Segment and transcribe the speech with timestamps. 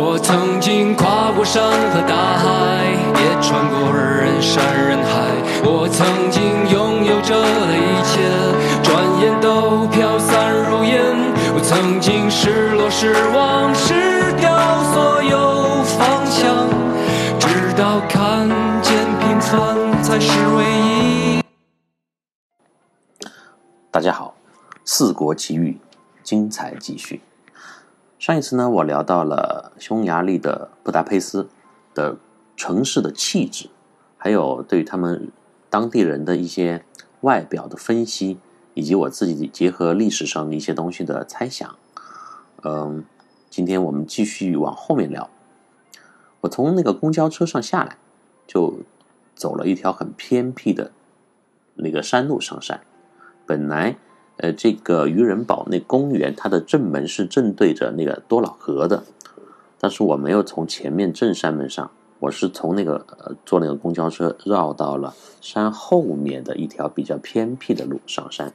[0.00, 1.60] 我曾经跨过山
[1.90, 2.84] 和大海，
[3.18, 5.26] 也穿过人山人海。
[5.64, 6.40] 我曾经
[6.70, 8.22] 拥有着的一切，
[8.80, 11.02] 转眼都飘散如烟。
[11.52, 14.56] 我曾经失落、失望、失掉
[14.94, 16.70] 所有方向，
[17.40, 18.48] 直到看
[18.80, 21.42] 见平凡才是唯一。
[23.90, 24.32] 大家好，
[24.84, 25.76] 四国奇遇，
[26.22, 27.20] 精彩继续。
[28.18, 31.48] 上一次呢，我聊到了匈牙利的布达佩斯
[31.94, 32.16] 的
[32.56, 33.70] 城市的气质，
[34.16, 35.30] 还有对他们
[35.70, 36.84] 当地人的一些
[37.20, 38.38] 外表的分析，
[38.74, 41.76] 以及我自己结合历史上的一些东西的猜想。
[42.64, 43.04] 嗯，
[43.48, 45.30] 今天我们继续往后面聊。
[46.40, 47.98] 我从那个公交车上下来，
[48.48, 48.80] 就
[49.36, 50.90] 走了一条很偏僻的
[51.76, 52.80] 那个山路上山。
[53.46, 53.96] 本来。
[54.38, 59.02] 呃，这个渔人堡那公园，它的正门是正对着那个多瑙河的，
[59.80, 68.52] 但是我没有从前面正山门上，我是从那个呃坐那个公交车绕到了山后面的一条比较偏僻的路上山，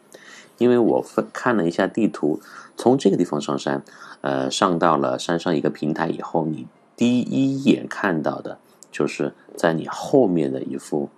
[0.58, 2.40] 因为我分看了一下地图，
[2.78, 3.84] 从这个地方上山，
[4.22, 8.58] 呃，上到了山上一个平台以后，你第一眼看到的
[8.90, 11.09] 就是在你后面的一幅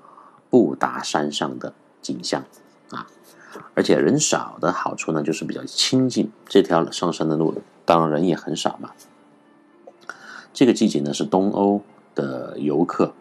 [0.49, 2.43] 布达山上的景象
[2.89, 3.05] 啊。
[3.73, 6.31] 而且人少的好处呢，就是比较清静。
[6.47, 7.53] 这条上山的路，
[7.85, 8.91] 当然人也很少嘛。
[10.53, 11.81] 这个季节呢，是东欧
[12.13, 13.13] 的游客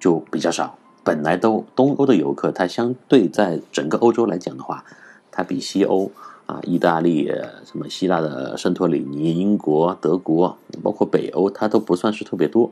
[0.00, 0.78] 就比较少。
[1.04, 4.84] 本来都东欧的游客，它相对在整个欧洲来讲的话，
[5.30, 6.10] 它比西欧
[6.46, 7.28] 啊，意大利、
[7.64, 12.70] 什么希腊的圣托里尼、英国、德国，包括北欧，它都不算是特别多。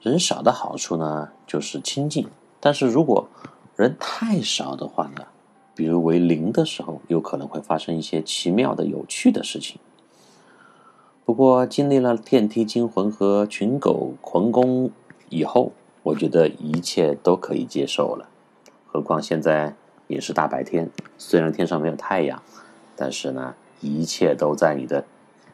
[0.00, 2.28] 人少的好处呢，就是清静。
[2.60, 3.28] 但是如果
[3.78, 5.24] 人太少的话呢，
[5.76, 9.78] 比如为零的时候，有可能会发生一些奇妙的、有趣的事情。
[11.24, 14.90] 不过经历了电梯惊魂和群狗狂攻
[15.28, 15.70] 以后，
[16.02, 18.28] 我觉得一切都可以接受了。
[18.88, 19.76] 何况现在
[20.08, 22.42] 也是大白天，虽然天上没有太阳，
[22.96, 25.04] 但是呢，一切都在你的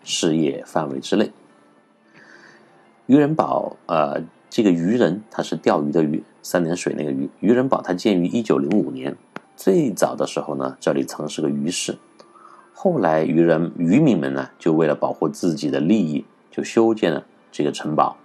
[0.03, 1.31] 视野范围之内。
[3.05, 4.23] 愚人堡，呃，
[4.55, 6.23] 这个渔人他是钓鱼的鱼。
[6.41, 9.17] 三点水那个鱼渔人堡，它建于一九零五年。
[9.57, 11.99] 最早的时候呢，这里曾是个渔市。
[12.73, 18.17] 后来渔人渔民们呢，就为了保护自己的利益，就修建了这个城堡，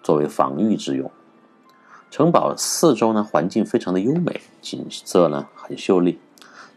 [0.00, 1.10] 作为防御之用。
[2.08, 6.20] 城堡四周呢，环境非常的优美，景色呢很秀丽。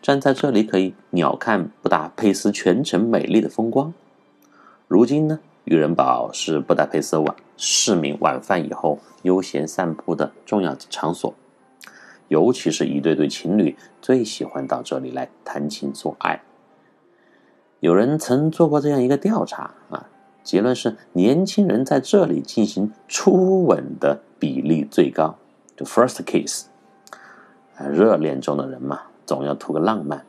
[0.02, 3.94] 站在这里可以鸟瞰布达佩斯全城美丽的风光。
[4.88, 5.40] 如今呢？
[5.64, 11.34] 渔人堡是布达佩斯晚市民晚饭以后悠闲散步的重要场所，
[12.30, 16.42] 尤其是一对对情侣最喜欢到这里来谈情说爱。
[17.80, 20.10] 有人曾做过这样一个调查啊，
[20.44, 25.38] 结论是年轻人在这里进行初吻的比例最高，
[25.76, 26.66] 就 first kiss。
[27.76, 30.26] 啊，热恋中的人嘛，总要图个浪漫，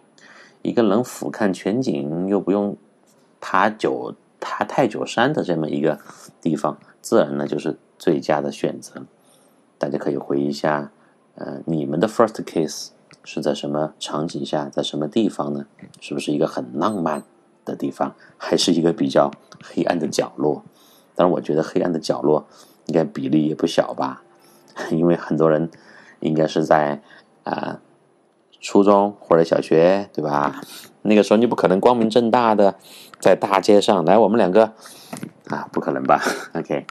[0.61, 2.77] 一个能俯瞰全景又不用
[3.41, 4.15] 爬久。
[4.43, 6.01] 爬太久山的这么一个
[6.41, 9.05] 地方，自然呢就是最佳的选择。
[9.79, 10.91] 大家可以回忆一下，
[11.37, 12.91] 呃，你们的 first kiss
[13.23, 15.67] 是在什么场景下，在什么地方呢？
[16.01, 17.23] 是不是一个很浪漫
[17.65, 19.31] 的地方，还是一个比较
[19.63, 20.65] 黑暗的角落？
[21.15, 22.47] 当然，我觉得黑暗的角落
[22.87, 24.23] 应该比例也不小吧，
[24.91, 25.71] 因为很多人
[26.21, 27.01] 应该是在
[27.45, 27.81] 啊
[28.63, 30.63] 初中或者小学，对吧？
[31.03, 32.77] 那个时候你不可能光明正大的
[33.19, 34.73] 在大街上来，我们两个
[35.49, 36.23] 啊，不可能吧？
[36.55, 36.87] OK，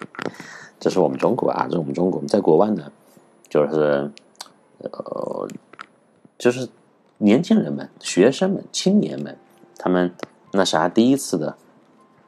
[0.80, 2.18] 这是我们中国啊，这是我们中国。
[2.18, 2.92] 我们在国外呢，
[3.48, 4.12] 就是
[4.80, 5.48] 呃，
[6.38, 6.68] 就是
[7.20, 9.38] 年轻人们、学生们、青年们，
[9.78, 10.14] 他们
[10.52, 11.56] 那啥第一次的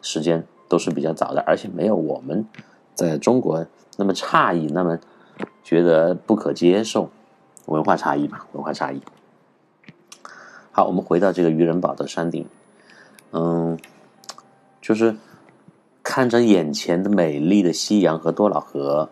[0.02, 2.48] 时间都是比较早的，而且没有我们
[2.96, 3.66] 在中国
[3.98, 4.98] 那么诧异，那么
[5.66, 7.10] 觉得不可接受，
[7.66, 9.02] 文化差异嘛，文化差异。
[10.76, 12.48] 好，我们回到这个渔人堡的山顶，
[13.30, 13.78] 嗯，
[14.82, 15.16] 就是
[16.02, 19.12] 看着眼前的美丽的夕阳和多瑙河，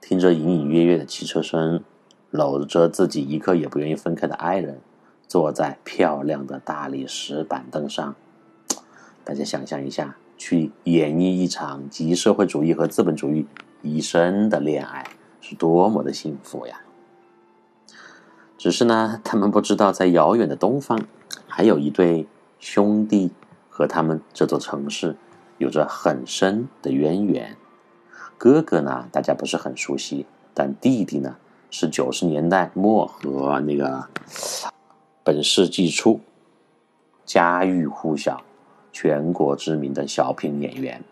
[0.00, 1.84] 听着隐隐约约的汽车声，
[2.30, 4.80] 搂着自己一刻也不愿意分开的爱人，
[5.28, 8.16] 坐在漂亮的大理石板凳上，
[9.22, 13.46] 大家想象一下，去演绎一场集社会主义和资本主义
[13.82, 15.06] 一生的恋爱，
[15.42, 16.80] 是多么的幸福呀！
[18.62, 20.96] 只是呢，他们不知道，在遥远的东方，
[21.48, 22.28] 还有一对
[22.60, 23.32] 兄弟
[23.68, 25.16] 和他们这座城市
[25.58, 27.56] 有着很深的渊源。
[28.38, 31.34] 哥哥呢，大家不是很熟悉，但弟弟呢，
[31.72, 34.04] 是九十年代末和那个
[35.24, 36.20] 本世纪初
[37.26, 38.44] 家喻户晓、
[38.92, 41.02] 全国知名的小品演员。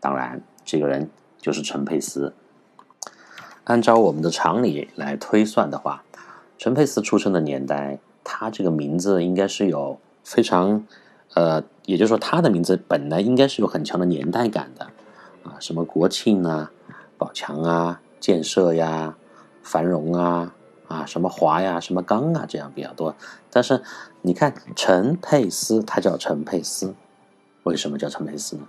[0.00, 1.08] 当然，这个人
[1.38, 2.34] 就是陈佩斯。
[3.62, 6.02] 按照我们的常理来推算的话，
[6.60, 10.84] 陈佩斯出生的年代，他这个名字应该是有非常，
[11.32, 14.84] 呃，也就是说，他的名字本来应该是有很强的年代感的，
[15.42, 16.70] 啊，什么国庆啊、
[17.16, 19.16] 宝强啊、建设呀、
[19.62, 20.54] 繁荣啊，
[20.86, 23.16] 啊，什么华呀、什么刚啊，这样比较多。
[23.50, 23.82] 但是
[24.20, 26.94] 你看陈佩斯，他叫陈佩斯，
[27.62, 28.64] 为什么叫陈佩斯呢？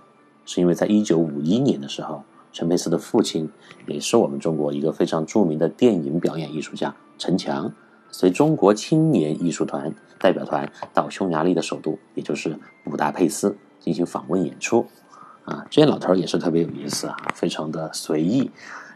[0.46, 2.22] 是因为在一九五一年的时候。
[2.54, 3.50] 陈佩斯的父亲
[3.86, 7.72] 也是我们中国一个非常著名的电影表演艺术家陈强，
[8.12, 14.86] 随中国青年艺术团代表团到匈牙利的首都，也就是布达佩斯进行访问演出。
[15.46, 18.52] 啊，这些老头也是特别有意思啊，非常的随意，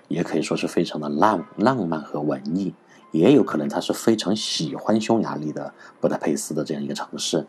[0.06, 2.72] 也可以说是非常的浪浪漫和文艺，
[3.10, 7.46] 也有可能他是非常喜欢匈牙利的布达佩斯的这样一个城市。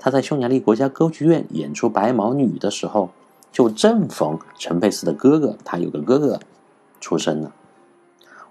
[0.00, 3.10] 他在匈牙利国家歌剧院演出《白毛女》的时候。
[3.52, 6.38] 就正逢陈佩斯的哥哥，他有个哥哥
[7.00, 7.54] 出生了。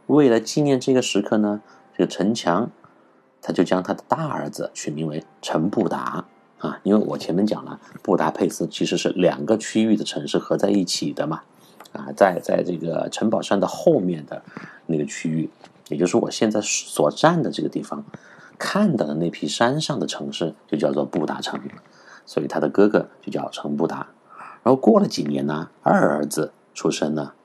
[0.07, 1.61] 为了纪念这个时刻呢，
[1.97, 2.69] 这个陈强
[3.41, 6.25] 他就将他的大儿子取名为陈布达
[6.59, 11.41] 啊，因为我前面讲了，布达佩斯其实是两个区域的城市合在一起的嘛
[11.93, 14.41] 啊，在在这个城堡山的后面的
[14.87, 15.49] 那个区域，
[15.89, 18.03] 也就是我现在所站的这个地方
[18.57, 21.59] 看到的那批山上的城市，就叫做布达城，
[22.25, 24.07] 所以他的哥哥就叫陈布达。
[24.63, 27.35] 然后过了几年呢，二儿子出生了，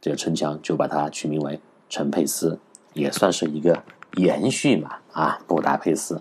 [0.00, 2.58] 这个陈强就把他取名为陈佩斯，
[2.96, 3.84] 也算是一个
[4.14, 6.20] 延续嘛啊，布达佩斯。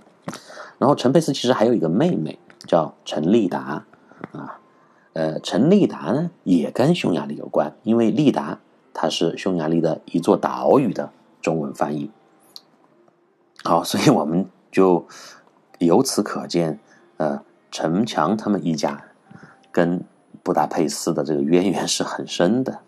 [0.78, 2.38] 然后陈佩斯其实还有一个妹妹
[2.68, 3.84] 叫陈丽达
[4.32, 4.60] 啊，
[5.14, 8.60] 呃，陈丽达呢也跟匈牙利有关，因为丽达
[8.94, 11.10] 它是匈牙利的一座岛屿的
[11.42, 12.12] 中文翻译。
[13.64, 15.08] 好，所以我们就
[15.80, 16.80] 由此可见，
[17.18, 19.06] 呃，陈强他们一家
[19.72, 20.04] 跟。
[20.44, 22.82] 布达佩斯的这个渊源是很深的，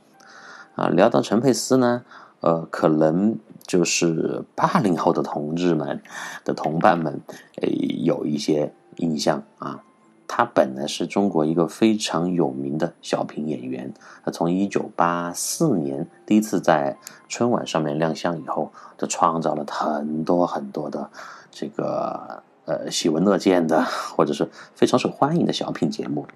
[0.75, 2.03] 啊，聊到陈佩斯呢，
[2.39, 6.01] 呃，可能就是八零后的同志们
[6.45, 7.21] 的同伴们，
[7.61, 9.83] 呃，有一些印象啊。
[10.29, 13.93] 他本来是中国一个非常有名的小品演员，
[14.25, 16.97] 他从一九八四年第一次在
[17.29, 21.09] 春晚上面亮相以后，就创造了很多很多的
[21.49, 26.27] 这个呃喜闻乐见的或者是非常受欢迎的小品节目。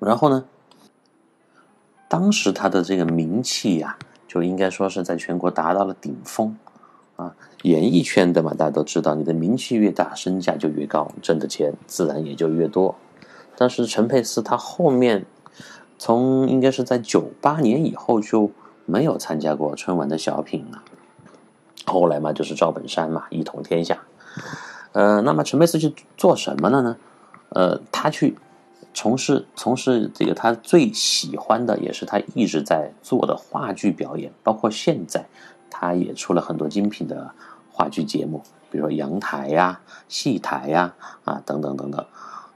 [0.00, 0.44] 然后呢？
[2.08, 3.98] 当时他的这个名气呀，
[4.36, 6.54] 就应该说是在全国达到了顶峰
[7.16, 7.34] 啊。
[7.62, 12.94] 演艺圈的嘛，大家都知道，你的名气越大，身价就越高，挣的钱自然也就越多。
[13.56, 15.24] 但是陈佩斯他后面，
[15.98, 18.50] 从应该是在九八年以后就
[18.84, 20.82] 没有参加过春晚的小品了。
[21.86, 23.98] 后来嘛，就是赵本山嘛，一统天下。
[24.92, 26.96] 呃，那么陈佩斯去做什么了呢？
[27.48, 28.36] 呃，他去。
[28.96, 35.26] 从事从事这个他最喜欢的，也是他一直在做的话剧表演，包括现在，
[35.68, 37.30] 他也出了很多精品的
[37.70, 40.94] 话剧节目，比如说阳台呀、戏台呀
[41.26, 42.06] 啊等等等等。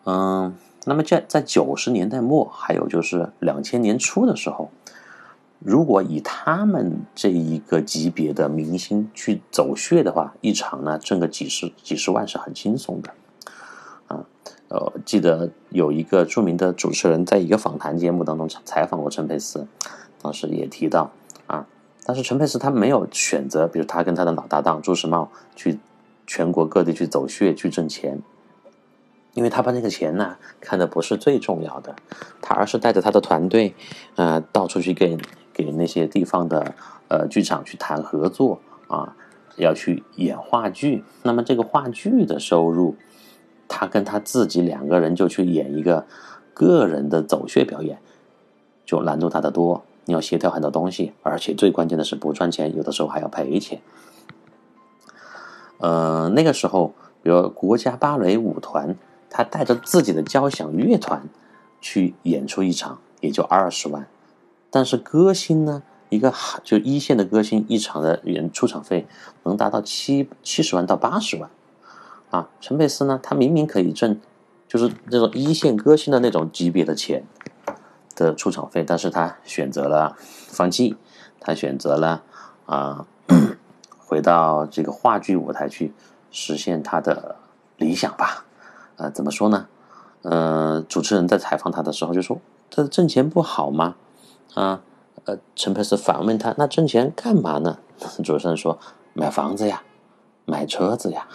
[0.06, 0.54] 嗯，
[0.86, 4.70] 那么在在九十年代末，还有就是两千年初的时候，
[5.58, 13.14] 如果以他们这一个级别的明星去走穴的话，一场呢挣个几十几十万是很轻松的。
[14.70, 19.66] 呃，记得有一个著名的主持人在一个访谈节目当中采访过陈佩斯，
[20.22, 21.10] 当时也提到
[21.48, 21.66] 啊，
[22.04, 25.80] 但是陈佩斯他没有选择，比如他跟他的老搭档朱时茂去
[26.24, 28.22] 全国各地去走穴去挣钱，
[29.34, 31.96] 因为他把那个钱呢看的不是最重要的，
[32.40, 33.74] 他而是带着他的团队，
[34.14, 35.18] 呃，到处去给
[35.52, 36.76] 给那些地方的
[37.08, 39.16] 呃剧场去谈合作啊，
[39.56, 42.94] 要去演话剧，那么这个话剧的收入。
[43.72, 46.04] 他跟他自己两个人就去演一个
[46.52, 47.98] 个人的走穴表演，
[48.84, 49.84] 就难度大得多。
[50.06, 53.80] 你要协调很多东西，而且最关键的是不赚钱，有的时候还要赔钱。
[55.78, 58.96] 呃，那个时候，比如国家芭蕾舞团，
[59.30, 61.22] 他带着自己的交响乐团
[61.80, 64.08] 去演出一场，也就二十万。
[64.68, 66.34] 但是歌星呢，一个
[66.64, 69.06] 就一线的歌星，一场的演出场费
[69.44, 71.48] 能达到七七十万到八十万。
[72.30, 73.18] 啊，陈佩斯呢？
[73.22, 74.20] 他明明可以挣，
[74.68, 77.24] 就是那种一线歌星的那种级别的钱
[78.14, 80.96] 的出场费，但是他选择了放弃，
[81.40, 82.22] 他选择了
[82.66, 83.06] 啊，
[83.98, 85.92] 回到这个话剧舞台去
[86.30, 87.36] 实现他的
[87.76, 88.44] 理想吧。
[88.96, 89.66] 呃，怎么说呢？
[90.22, 93.96] 呃，主持人在采访他的时候就说：“这挣钱不好吗？”
[94.54, 94.82] 啊，
[95.24, 97.78] 呃，陈佩斯反问他：“那挣钱干嘛呢？”
[98.22, 98.78] 主持人说
[99.14, 99.82] ：“买房子呀，
[100.44, 101.26] 买车子呀。”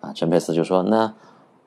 [0.00, 1.14] 啊，陈佩斯就说：“那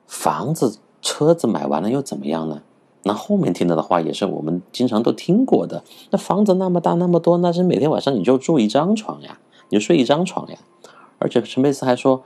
[0.06, 2.62] 房子车子买完了又怎么样呢？
[3.04, 5.84] 那后面听到的话也是我们经常都听过的。
[6.10, 9.38] 那房子那么大那么多，那是每天晚上你就住一张床呀，
[9.68, 10.58] 你就睡一张床呀。
[11.18, 12.22] 而且陈佩斯还说，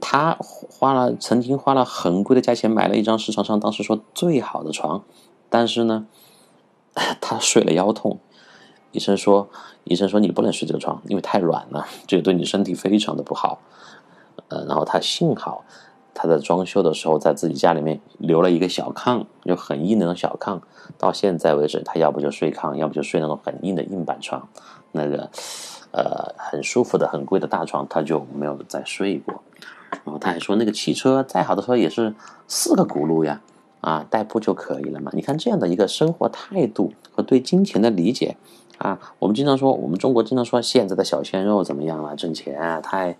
[0.00, 5.02] 他花了曾经花了很贵的价钱买了一张市场上当时说最好的床，
[5.48, 6.06] 但是呢，
[7.22, 8.18] 他睡了腰痛。
[8.90, 9.48] 医生说，
[9.84, 13.60] 医生说你不能睡这个床，因为太软了，这个对你身体非常的不好。
[14.48, 15.64] 呃，然后他幸好。
[16.14, 20.60] 他在装修的时候，在自己家里面留了一个小炕，就很硬的那种小炕。
[20.98, 24.46] 到现在为止，他要不就睡炕，要不就睡那种很硬的硬板床。
[24.92, 25.30] 那个，
[25.92, 29.42] 呃，很舒服的、很贵的大床，他就没有再睡过。
[30.04, 32.14] 然后他还说，那个汽车再好的车也是
[32.46, 33.40] 四个轱辘呀，
[33.80, 35.10] 啊，代步就可以了嘛。
[35.14, 38.36] 你看这样的一个生活态度和对金钱的理解。
[38.82, 42.16] 啊，我们经常说，我们中国经常说现在的小鲜肉怎么样了？
[42.16, 43.16] 挣钱啊，太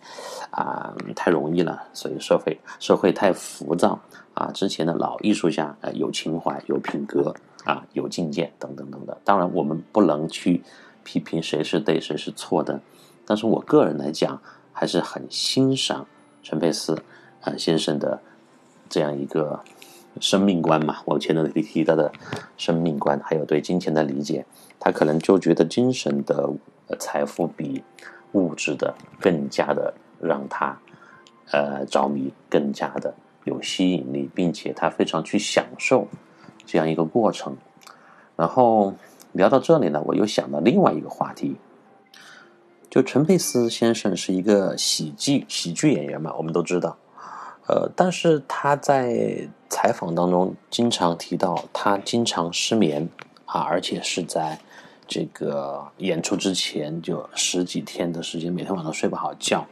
[0.51, 3.97] 啊太容易了，所以社会社会太浮躁
[4.35, 4.51] 啊。
[4.53, 7.33] 之前的老艺术家呃有情怀、有品格
[7.65, 9.17] 啊、有境界等等等等。
[9.23, 10.61] 当然，我们不能去
[11.05, 12.81] 批评谁是对谁是错的，
[13.25, 14.43] 但是我个人来讲，
[14.73, 16.05] 还是很欣赏
[16.43, 17.01] 陈佩斯
[17.41, 18.21] 啊先生的
[18.89, 19.61] 这样一个
[20.19, 20.97] 生命观嘛。
[21.05, 22.11] 我前头提到的
[22.57, 24.45] 生命观，还有对金钱的理解。
[24.85, 26.51] 他可能就觉得精神的
[26.99, 27.85] 财富比
[28.33, 30.77] 物质的更加的让他
[31.53, 36.09] 呃着迷，更加的有吸引力，并且他非常去享受
[36.67, 37.57] 这样一个过程。
[38.35, 38.93] 然后
[39.31, 41.55] 聊到这里呢，我又想到另外一个话题，
[42.91, 46.97] 就陈佩斯先生是一个喜剧喜剧演员嘛，我们都知道，
[47.69, 53.09] 呃，但是他在采访当中经常提到他经常失眠
[53.47, 54.59] 啊，而且是在。
[55.13, 59.67] 这个演出之前就十几天的时间，每天晚上睡不好觉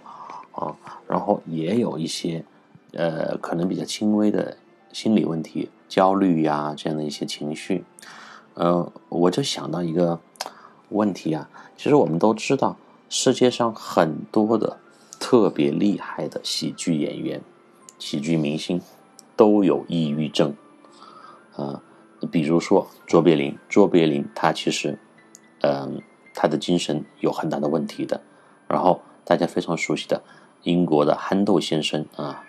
[0.52, 0.76] 啊，
[1.08, 2.44] 然后也有一些
[2.92, 4.54] 呃可能比较轻微的
[4.92, 7.82] 心理问题，焦虑呀这样的一些情绪，
[8.52, 10.20] 呃，我就想到一个
[10.90, 12.76] 问题啊，其实我们都知道，
[13.08, 14.76] 世界上很多的
[15.18, 17.40] 特别厉害的喜剧演员、
[17.98, 18.78] 喜剧明星
[19.36, 20.54] 都有抑郁症
[21.56, 21.80] 啊，
[22.30, 24.98] 比如说卓别林，卓别林他其实。
[25.60, 26.02] 嗯，
[26.34, 28.20] 他的精神有很大的问题的。
[28.68, 30.22] 然后大家非常熟悉的
[30.62, 32.44] 英国的憨豆先生啊，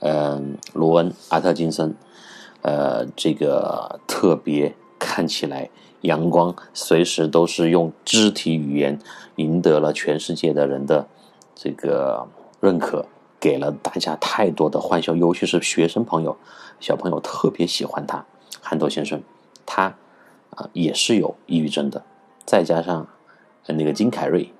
[0.00, 1.94] 嗯，罗恩·阿特金森，
[2.62, 5.68] 呃，这个特别看起来
[6.02, 8.98] 阳光，随时都是用肢体语言
[9.36, 11.08] 赢得了全世界的人的
[11.54, 12.26] 这个
[12.60, 13.06] 认可，
[13.40, 16.36] 给了大家太多的欢笑，尤其是学生朋友、
[16.78, 18.24] 小朋友特别喜欢他。
[18.60, 19.20] 憨豆先生，
[19.66, 19.94] 他
[20.50, 22.02] 啊也是有抑郁症的。
[22.46, 23.06] 再加上
[23.66, 24.52] 那个金凯瑞，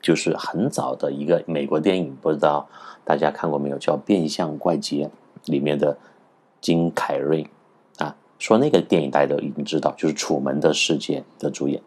[0.00, 2.68] 就是很早的一个美国电影，不知道
[3.04, 3.78] 大家看过没有？
[3.78, 5.10] 叫《变相怪杰》
[5.50, 5.98] 里面的
[6.60, 7.48] 金凯瑞
[7.98, 11.82] 啊，说那个电影大家都已经知道，就是《楚门的世界》的主演，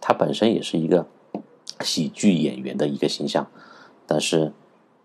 [0.00, 1.06] 他本身也是一个
[1.80, 3.46] 喜剧演员的一个形象，
[4.06, 4.52] 但是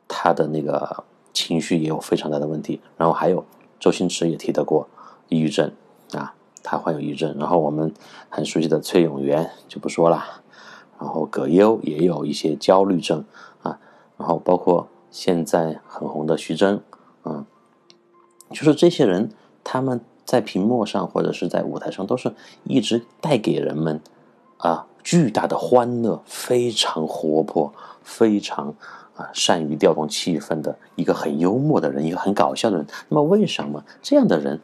[0.07, 2.81] 他的那个情绪也有非常大的问题。
[2.97, 3.45] 然后还有
[3.79, 4.89] 周星驰也提到过
[5.29, 5.71] 抑郁症
[6.13, 6.33] 啊。
[6.63, 7.93] 他患有抑郁症，然后我们
[8.29, 10.23] 很熟悉的崔永元就不说了，
[10.99, 13.23] 然后葛优也有一些焦虑症
[13.61, 13.79] 啊，
[14.17, 16.81] 然后包括现在很红的徐峥，
[17.23, 17.45] 嗯，
[18.51, 19.31] 就是这些人
[19.63, 22.33] 他们在屏幕上或者是在舞台上都是
[22.63, 24.01] 一直带给人们
[24.57, 27.73] 啊巨大的欢乐，非常活泼，
[28.03, 28.73] 非常
[29.15, 32.85] 啊善于调动气氛的一个很幽默的人，一个很搞笑的人。
[33.07, 34.59] 那么为什么这样的人？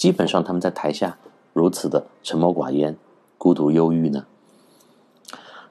[0.00, 1.18] 基本上他们在台下
[1.52, 2.96] 如此的沉默寡言、
[3.36, 4.24] 孤独忧郁呢。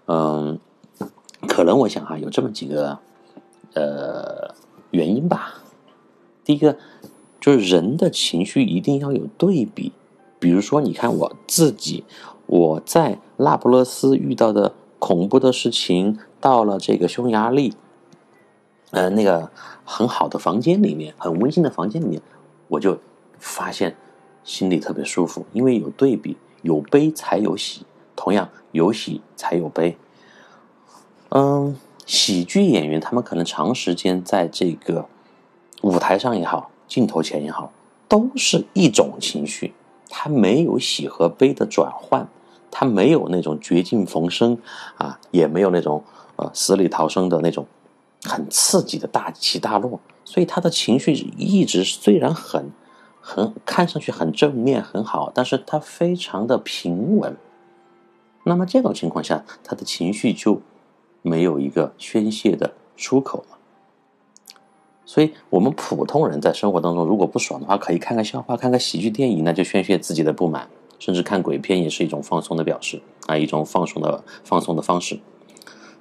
[0.06, 0.60] 嗯，
[1.48, 3.00] 可能我想哈有这么几个
[3.74, 4.54] 呃
[4.92, 5.56] 原因吧。
[6.44, 6.78] 第一个
[7.42, 9.94] 就是人的情绪一定要有对比，
[10.38, 12.04] 比如说你看我自己，
[12.46, 17.74] 我在那不勒斯遇到的恐怖的事情，到了这个匈牙利，
[18.92, 19.50] 呃，那个
[19.84, 22.22] 很好的房间里面，很温馨的房间里面，
[22.68, 23.00] 我就
[23.40, 23.96] 发现。
[24.44, 29.96] 心里特别舒服，因为有对比，有悲才有喜，同样有喜才有悲。
[31.30, 35.06] 嗯，喜剧演员他们可能长时间在这个
[35.82, 37.72] 舞台上也好，镜头前也好，
[38.08, 39.74] 都是一种情绪，
[40.10, 42.28] 他没有喜和悲的转换，
[42.72, 44.58] 他没有那种绝境逢生
[44.98, 46.04] 啊，也没有那种
[46.38, 47.68] 呃死里逃生的那种
[48.24, 52.72] 很刺激的大起大落，所以他的情绪一直虽然很。
[53.30, 57.38] 很看上去很正面很好，但是他非常的平稳。
[58.44, 60.64] 那么这种情况下，他的情绪就
[61.22, 63.60] 没有一个宣泄的出口了。
[65.06, 70.68] 所以，我们普通人在生活当中，如果不爽的话，可以看看笑话，看看喜剧电影，那就宣泄自己的不满，
[70.98, 75.20] 甚至看鬼片也是一种放松的表示啊，一种放松的放松的方式。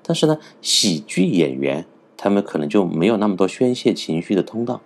[0.02, 1.84] 但是呢，喜剧演员
[2.16, 4.80] 他们可能就没有那么多宣泄情绪的通道，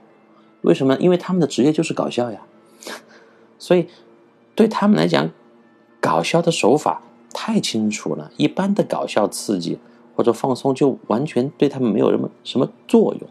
[0.63, 0.97] 为什么？
[0.97, 2.41] 因为他们的职业就是搞笑呀，
[3.59, 3.89] 所以
[4.55, 5.31] 对他们来讲，
[6.01, 7.03] 搞笑的手法
[7.33, 9.79] 太清楚了，一般的搞笑刺激
[10.17, 13.29] 或者放松就完全对他们没有什么什么作用。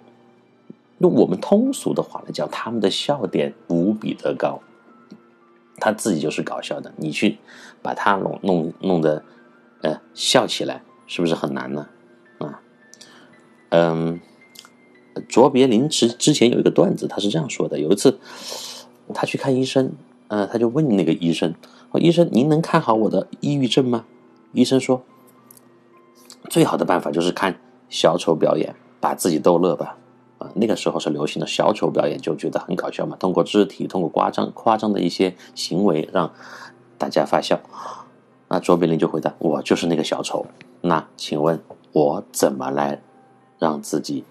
[0.99, 4.61] 用我们通俗的话来讲，他们的笑点无比的高，
[5.77, 7.39] 他自己就是搞笑的，你去
[7.81, 9.23] 把他弄弄弄得
[9.81, 11.87] 呃笑起来，是不是很难呢？
[12.37, 12.61] 啊，
[13.69, 14.19] 嗯，
[15.27, 18.19] 卓别林之之前有一个段子，他是这样说的：有一次
[19.13, 19.91] 他去看医生，
[20.27, 21.53] 呃，他就问那个医生
[21.99, 24.05] ：“医生，您能看好我的抑郁症吗？”
[24.53, 25.01] 医生说
[26.49, 29.97] ：“最好的办法就是看小丑表演，把自己逗乐吧。”
[30.39, 33.15] 啊，那个时候是流行的小丑表演，就觉得很搞笑嘛。
[33.19, 36.33] 通过肢体，通过夸张、夸张的一些行为，让
[36.97, 37.59] 大家发笑。
[38.47, 40.47] 那卓别林就回答：“我就是那个小丑。”
[40.81, 43.03] 那请问，我怎么来
[43.59, 44.23] 让自己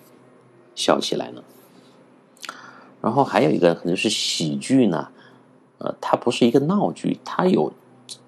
[0.80, 1.42] 笑起来呢？
[3.02, 5.08] 然后还有一个可能是喜剧呢，
[5.78, 7.72] 呃，它不是一个闹剧，它有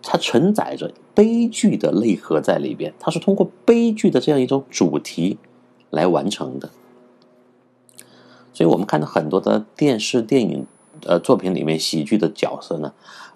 [0.02, 5.38] 它承载着悲剧的内核在里边，它是通过悲剧的这样一种主题
[5.90, 6.70] 来完成的。
[8.52, 10.66] 所以我们看到很多的电视、电影，
[11.06, 12.92] 呃，作品里面喜剧的角色呢，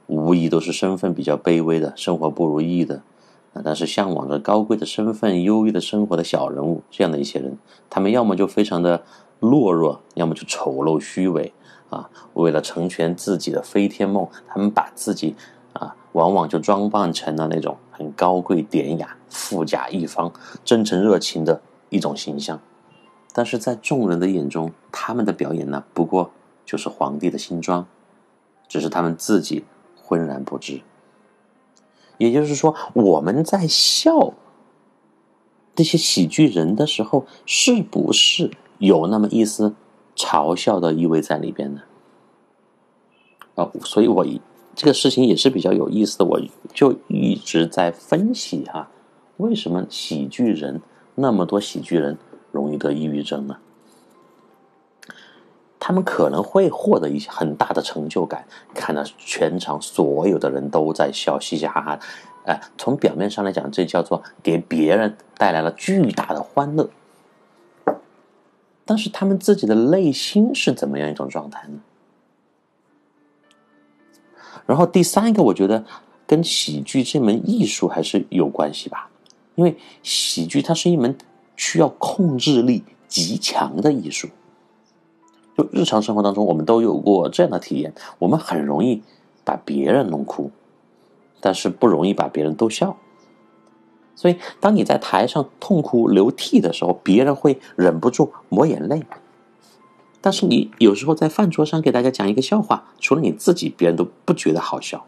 [0.07, 3.03] 无疑都是身份比较卑微的，生活不如意的，
[3.65, 7.59] 但是向往着高贵的身份、优越的生活的小人物，这样的一些人，
[7.89, 9.03] 他们要么就非常的
[9.41, 11.53] 懦弱，要么就丑陋虚伪，
[11.91, 15.35] 啊，为了成全自己的飞天梦，他们把自己
[15.73, 20.33] 啊，往往就装扮成了那种很高贵典雅、富甲一方、
[20.65, 22.61] 真诚热情的一种形象。
[23.33, 26.31] 但是在众人的眼中，他们的表演呢，不过
[26.65, 27.87] 就是皇帝的新装，
[28.67, 30.81] 只是他们自己浑然不知。
[32.19, 34.35] 也就是说，我们在笑
[35.75, 39.75] 这些喜剧人的时候，是不是有那么一丝
[40.15, 41.83] 嘲笑的意味在里边呢？
[43.55, 44.27] 啊，所以我
[44.75, 46.41] 这个事情也是比较有意思的，我
[46.73, 48.91] 就一直在分析哈，
[49.39, 50.81] 为什么喜剧人
[51.15, 52.19] 那么多喜剧人？
[52.53, 53.59] 容易得抑郁症呢？
[55.87, 58.45] 他们可能会获得一些很大的成就感，
[58.75, 62.01] 看到全场所有的人都在笑，嘻嘻哈哈。
[62.45, 66.91] 哎，从表面上来讲，这叫做给别人带来了巨大的欢乐。
[68.85, 71.79] 但是他们自己的内心是怎么样一种状态呢？
[74.67, 75.85] 然后第三个，我觉得
[76.27, 79.09] 跟喜剧这门艺术还是有关系吧，
[79.55, 81.17] 因为喜剧它是一门。
[81.59, 84.29] 需要控制力极强的艺术。
[85.57, 89.03] 就日常生活当中，我们都有过这样的体验：我们很容易
[89.45, 90.51] 把别人弄哭，
[91.41, 92.97] 但是不容易把别人逗笑。
[94.15, 99.03] 所以，当你在台上痛哭流涕的时候，别人会忍不住抹眼泪。
[100.21, 105.05] 但是，你有时候在饭桌上给大家讲一个笑话，除了你自己，别人都不觉得好笑。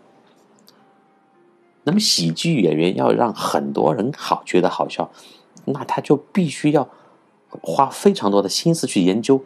[1.84, 5.10] 那么，喜剧演员要让很多人好觉得好笑。
[5.64, 6.88] 那他就必须要
[7.62, 9.42] 花非常多的心思去研究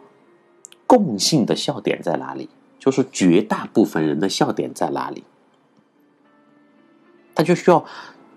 [0.93, 5.23] 共性的笑点在哪里，就是绝大部分人的笑点在哪里，
[7.33, 7.83] 他就需要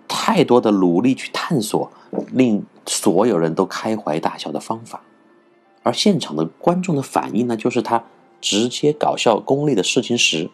[0.07, 1.91] 太多的努力去探索
[2.31, 5.03] 令所有人都开怀大笑的方法，
[5.83, 8.03] 而现场的观众的反应呢，就是他
[8.41, 10.49] 直接搞笑功力的事情时。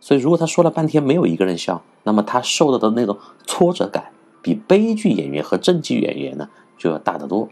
[0.00, 4.10] 所以，如果他说了半天没有一个人笑，那么他受到的那种挫折感。
[4.42, 6.48] 比悲剧演员和正剧演员呢
[6.78, 7.50] 就要大得多，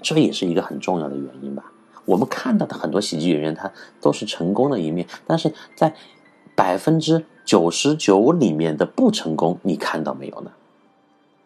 [0.00, 1.72] 这也是一个很重要的原因吧。
[2.04, 5.94] 我们看到的很多喜剧演员，他都是成功的一面，但是在
[6.54, 10.50] 百分之九十九里面的不成功，你看到没有呢？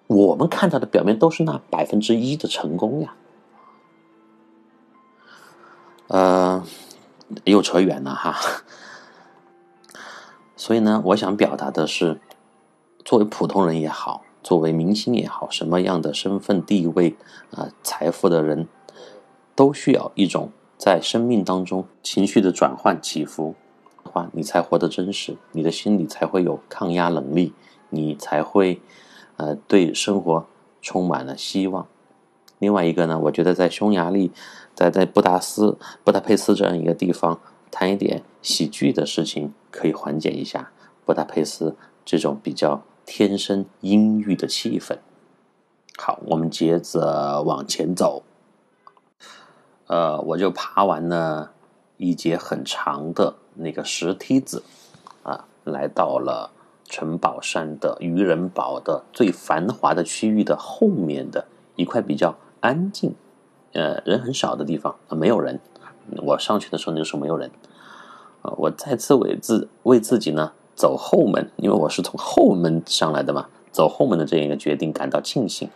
[0.06, 3.14] 我们看到的表面都是那百分之一的成功呀。
[6.08, 6.64] 呃，
[7.44, 8.36] 又扯远了哈。
[10.56, 12.20] 所以呢，我想表达的是。
[13.04, 17.16] 作为普通人也好，作为明星也好，什么样的身份地位
[17.52, 18.66] 啊、财富的人，
[19.54, 23.54] 都需要一种在生命当中情绪的转换起伏，
[24.02, 27.54] 话你才活得真实，你的心里才会有抗压能力，
[27.90, 28.80] 你才会
[29.36, 30.44] 呃对生活
[30.80, 31.86] 充满了希望。
[32.58, 34.32] 另外一个呢，我觉得在匈牙利，
[34.74, 40.72] 在在布达斯、布达佩斯这样一个地方，谈一点喜剧的事情，可以缓解一下
[41.04, 42.82] 布达佩斯这种比较。
[43.04, 44.98] 天生阴郁的气氛。
[45.98, 48.22] 好，我们接着往前走。
[49.86, 51.52] 呃，我就爬完了
[51.98, 54.62] 一节很长的那个石梯子，
[55.22, 56.50] 啊，来到了
[56.86, 63.14] 城堡山的渔人堡的最繁华的区域的后面的一块比较安静，
[63.72, 65.60] 呃，人很少的地方，没有人。
[66.22, 67.50] 我上去的时候那个时候没有人，
[68.40, 75.70] 啊，我再次为自为自己呢走后门，因为我是从后门上来的嘛，走后门的这样一个决定感到庆幸，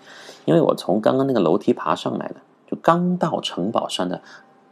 [0.47, 2.35] 因为我从刚刚那个楼梯爬上来的，
[2.69, 4.21] 就刚到城堡上的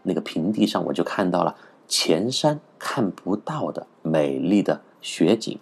[0.02, 1.54] 那个平地上，我就看到了
[1.86, 5.56] 前山看不到的美丽的雪景，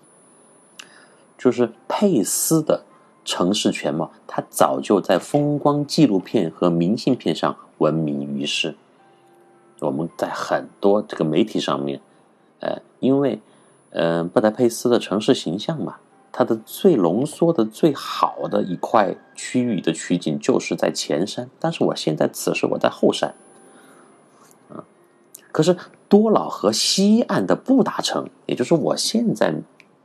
[1.37, 2.82] 就是佩斯的
[3.26, 8.74] 城市全貌，它早就在风光纪录片和明信片上闻名于世。
[9.80, 12.00] 我们在很多这个媒体上面，
[12.61, 13.38] 呃，因为，
[13.92, 15.96] 呃，布达佩斯的城市形象嘛，
[16.33, 23.35] 它的最浓缩的最好的一块区域的取景就是在前山，但是我现在此时我在后山，
[24.70, 24.83] 啊，
[25.52, 25.76] 可是
[26.09, 29.55] 多瑙河西岸的布达城，也就是我现在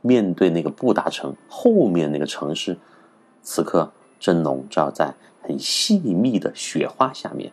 [0.02, 2.78] 面对那个布达城后面那个城市，
[3.42, 7.50] 此刻正笼罩在很细密的雪花下面。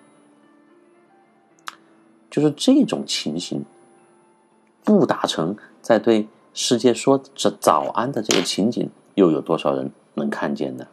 [2.29, 3.63] 就是这种情形，
[4.83, 10.87] 布达城在对世界说着早安的这个情景，又有多少人能看见呢？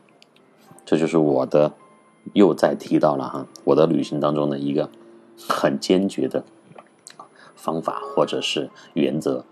[0.84, 1.72] 这就是我的
[2.34, 4.90] 又再提到了哈，我的旅行当中的一个
[5.48, 6.44] 很坚决的
[7.56, 9.46] 方法或者是原则：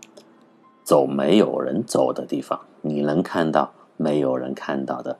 [0.84, 5.18] 走没有人走的地方，你能看到没有人看到的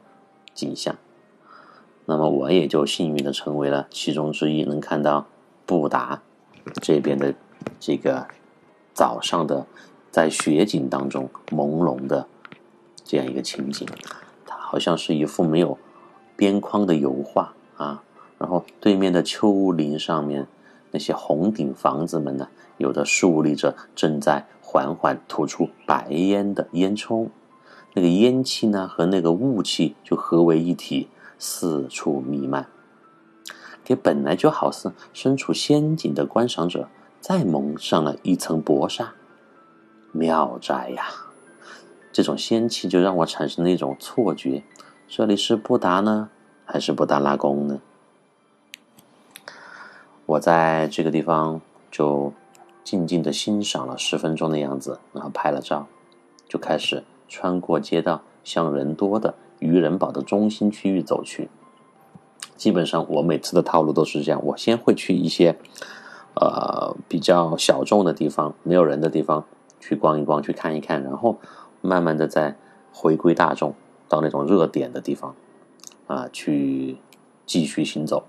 [0.52, 0.96] 景象。
[2.04, 5.24] 那么我也就幸运的成为了其中之一，能看到
[5.64, 6.20] 布达。
[6.82, 7.34] 这边的
[7.78, 8.26] 这个
[8.92, 9.66] 早上的
[10.10, 12.26] 在雪景当中朦胧的
[13.04, 13.86] 这样一个情景，
[14.46, 15.78] 它好像是一幅没有
[16.36, 18.02] 边框的油画啊。
[18.38, 20.46] 然后对面的丘陵上面
[20.92, 27.28] 那些红顶房子们呢，有的竖立着正在缓缓吐出白烟的烟囱，
[27.94, 32.66] 那个烟气呢和那个雾气就合为一体，四处弥漫。
[33.84, 36.88] 给本来就好似身处仙境的观赏者
[37.20, 39.12] 再蒙上了一层薄纱，
[40.12, 41.04] 妙哉呀！
[42.12, 44.64] 这种仙气就让我产生了一种错觉：
[45.08, 46.28] 这里是布达呢，
[46.64, 47.80] 还是布达拉宫呢？
[50.26, 52.32] 我在这个地方就
[52.82, 55.86] 静静的欣赏了十分钟的样子，然后拍了照，
[56.48, 61.48] 就开始穿过街道，向人多的渔人堡的中心区域走去。
[62.56, 65.56] 基本上我每次的套路都是这样：我先会去一些，
[66.34, 69.46] 呃，比较小众的地方，没有人的地方
[69.80, 71.40] 去逛一逛，去看一看，然后
[71.80, 72.54] 慢慢的再
[72.92, 73.74] 回归大众，
[74.08, 75.34] 到那种热点的地方，
[76.06, 76.98] 啊，去
[77.46, 78.26] 继续行走。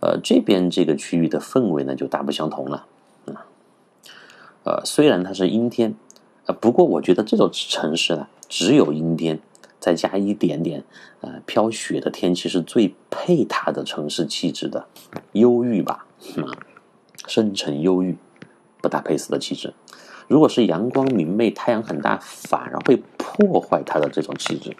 [0.00, 2.86] 呃，这边这个区域的氛围呢就大不相同了，
[3.26, 3.46] 啊，
[4.64, 5.96] 呃，虽然它是阴天，
[6.46, 9.40] 呃，不过我觉得这座城市呢只有阴天。
[9.82, 10.84] 再加一点点，
[11.22, 14.86] 呃，飘雪的天气是最配它的城市气质的，
[15.32, 16.54] 忧郁吧，啊，
[17.26, 18.16] 深沉忧郁，
[18.80, 19.74] 布达佩斯的气质。
[20.28, 24.76] 如果是阳光明媚，太阳很大，反而会破坏它的这种气质。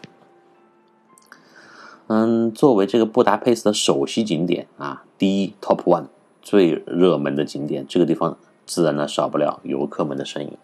[2.07, 6.07] 嗯，作为这个布达佩斯的首席景点啊，第一 top one
[6.41, 10.57] 最热门的景点，这个地方自然呢少不了游客们的身影。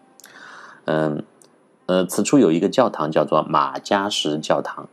[0.85, 1.23] 嗯。
[1.85, 4.87] 呃，此处有一个教堂，叫做马加什教堂。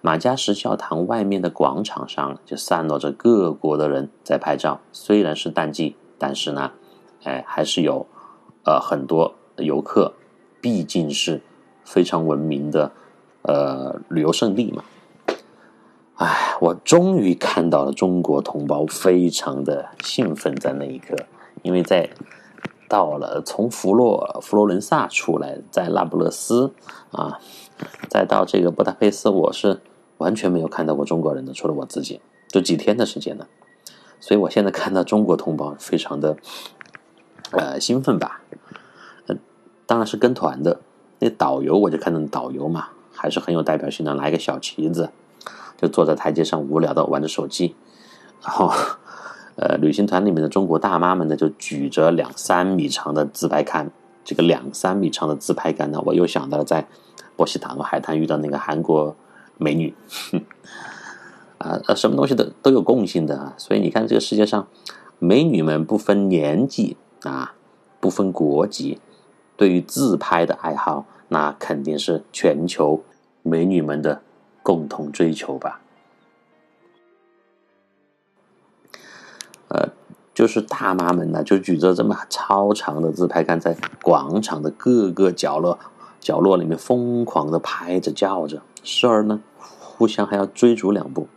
[0.00, 4.80] 马加什教堂外面的广场上就散落着各国的人在拍照。
[4.92, 6.72] 虽然是淡季，但是呢，
[7.22, 8.04] 哎，还是有
[8.70, 10.14] 呃很多游客。
[10.60, 11.40] 毕竟是
[11.84, 12.92] 非常文明的
[13.42, 14.84] 呃旅游胜地嘛。
[16.16, 21.16] 哎，我终于看到了中国同胞，非常的兴奋在那一刻，
[21.62, 22.08] 因为在。
[22.90, 26.72] 到了，从佛罗佛罗伦萨出来，在那不勒斯
[27.12, 27.38] 啊，
[28.08, 29.80] 再到这个布达佩斯，我是
[30.18, 33.46] 完全没有看到过中国人的，除了我自己，就几天的时间呢。
[34.18, 36.36] 所以我现在看到中国同胞，非常的
[37.52, 38.42] 呃兴奋吧。
[39.90, 40.78] 当然是跟团的，
[41.18, 45.10] 那导游我就看到导游嘛，还是很有代表性的，拿一个小旗子，
[45.76, 47.74] 就坐在台阶上无聊的玩着手机，
[48.40, 48.72] 然后。
[49.56, 53.90] 呃，旅行团里面的中国大妈们呢，就举着两三米长的自拍杆。
[54.24, 56.86] 这个两三米长的自拍杆呢，我又想到了在
[57.36, 59.14] 波西塔诺海滩遇到那个韩国
[59.58, 59.92] 美女。
[61.58, 63.52] 啊，什么东西都都有共性的。
[63.58, 64.66] 所以你看，这个世界上
[65.18, 67.52] 美女们不分年纪啊，
[68.00, 68.98] 不分国籍，
[69.60, 73.04] 对于自拍的爱好，那肯定是全球
[73.42, 74.22] 美女们的
[74.62, 75.82] 共同追求吧。
[79.68, 79.90] 呃
[80.32, 85.78] 就是大妈们呢，就举着这么超长的自拍杆，在广场的各个角落
[86.20, 91.28] 角落里面疯狂的拍着叫着，时而呢，互相还要追逐两步，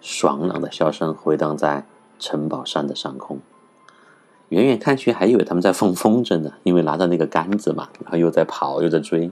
[0.00, 1.86] 爽朗的笑声回荡在
[2.18, 3.38] 城堡山的上空。
[4.50, 9.30] 远远看去，还以为他们在放风筝呢，因为拿着那个杆子嘛，然后又在跑，又在追。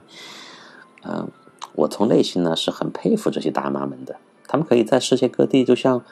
[1.04, 1.26] 嗯，
[1.74, 6.04] 我从内心呢是很佩服这些大妈们的，他们可以在世界各地，就像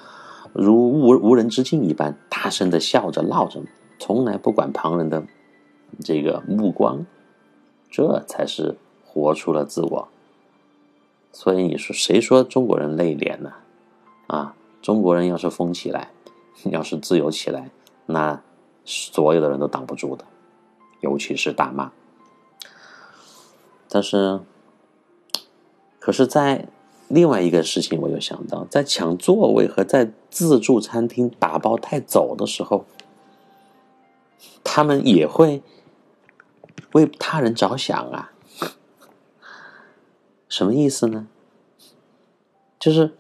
[0.55, 3.61] 如无无人之境一般，大声的笑着闹着，
[3.99, 5.23] 从来不管旁人的
[6.01, 7.05] 这个目光，
[7.91, 10.09] 这才是活出了自我。
[11.31, 13.53] 所以你说谁说中国人内敛呢？
[14.29, 16.11] 啊，中国人要是疯起来，
[16.73, 17.69] 要是自由起来，
[18.07, 18.41] 那。
[18.85, 20.25] 所有的人都挡不住的，
[21.01, 21.93] 尤其是大妈。
[23.89, 24.41] 但是，
[25.99, 26.69] 可是，在
[27.09, 32.85] 另外一个事情，我又想到，在抢座位和在自助餐厅打包带走的时候，
[34.63, 35.63] 他们也会
[36.93, 38.33] 为他人着想啊。
[40.49, 41.27] 什么意思呢？
[42.79, 43.15] 就是。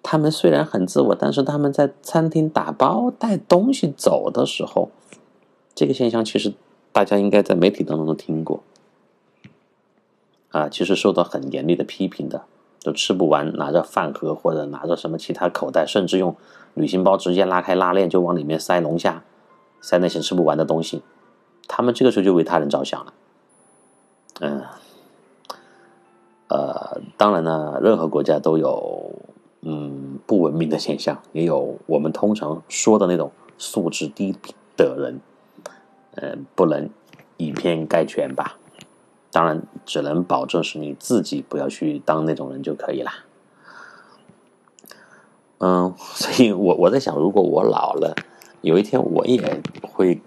[0.00, 4.90] 他们虽然很自我，但是他们在餐厅打包带东西走的时候，
[5.78, 6.52] 这个现象其实
[6.90, 8.64] 大家应该在媒体当中都听过，
[10.50, 12.42] 啊，其实受到很严厉的批评的，
[12.80, 16.34] 就吃不完拿着饭盒或者拿着什么其他口袋，甚至用
[16.74, 19.22] 旅行包直接拉开拉链就往里面塞龙虾，
[19.80, 21.00] 塞那些吃不完的东西，
[21.68, 23.14] 他们这个时候就为他人着想了，
[24.40, 24.64] 嗯，
[26.48, 29.12] 呃，当然呢，任何国家都有。
[29.60, 34.32] 嗯，不文明的现象也有，我们通常说的那种素质低
[34.76, 35.20] 的人，
[36.20, 36.90] 嗯，不能
[37.36, 38.58] 以偏概全吧。
[39.30, 43.10] 当然，只能保证是你自己不要去当那种人就可以了。
[45.58, 48.16] 嗯， 所以我我在想，如果我老了，
[48.62, 50.20] 有一天我也会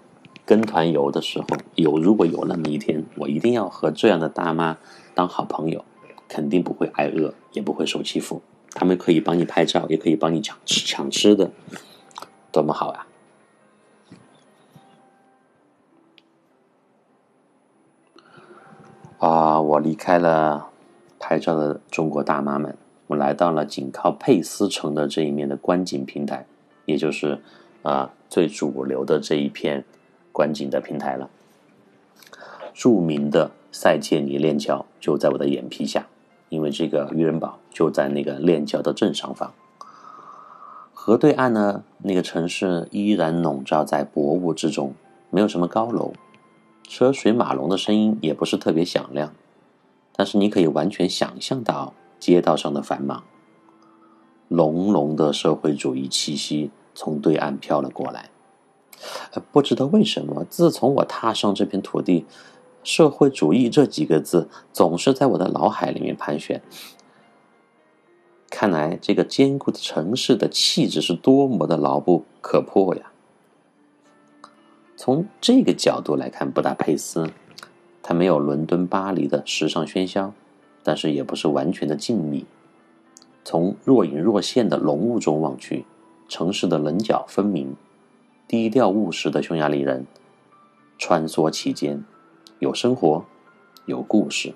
[0.46, 4.78] 跟团游的时候，有如果有那么一天，我一定要和这样的大妈
[5.14, 5.84] 当好朋友，
[6.28, 8.40] 肯定不会挨饿，也不会受欺负。
[8.74, 11.50] 他们可以帮你拍照，也可以帮你抢吃抢吃的，
[12.50, 13.06] 多么好啊！
[19.22, 20.68] 啊，我离开了
[21.20, 26.44] 拍照的中国大妈们，我来到了紧靠佩斯城的这一面的观景平台，
[26.86, 27.40] 也就是
[27.82, 29.84] 啊最主流的这一片
[30.32, 31.30] 观景的平台了。
[32.74, 36.08] 著名的塞切尼链桥就在我的眼皮下。
[36.48, 39.54] 因为这个渔人堡就在那个链桥的正上方，
[40.92, 44.92] 河对岸呢，那个城市依然笼罩在薄雾之中，
[45.30, 46.12] 没有什么高楼，
[46.82, 49.34] 车水马龙的声音也不是特别响亮，
[50.14, 53.24] 但是你可以完全想象到街道上的繁忙，
[54.48, 58.30] 浓浓的社会主义气息从对岸飘了过来，
[59.50, 62.26] 不知道为什么，自从我踏上这片土地。
[62.84, 66.60] 社会主义这几个字总是在我的脑海里面盘旋。
[68.50, 73.11] 看来这个坚固的城市的气质是多么的牢不可破呀！
[75.04, 77.28] 从这个角度来看，布达佩斯，
[78.04, 80.32] 它没有伦敦、巴黎的时尚喧嚣，
[80.84, 82.44] 但是也不是完全的静谧。
[83.44, 85.84] 从若隐若现的浓雾中望去，
[86.28, 87.74] 城市的棱角分明，
[88.46, 90.06] 低调务实的匈牙利人
[90.96, 92.04] 穿梭其间。
[92.60, 93.24] 有生活，
[93.86, 94.54] 有故事，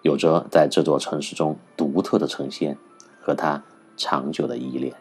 [0.00, 2.78] 有着在这座城市中独特的呈现
[3.20, 3.62] 和它
[3.98, 4.94] 长久的依恋。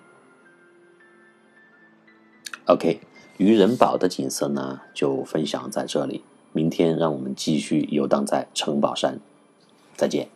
[2.65, 2.99] OK，
[3.41, 6.21] 渔人堡的景色呢，就分享在这里。
[6.53, 9.19] 明天让我们继续游荡在城堡山，
[9.95, 10.29] 再见。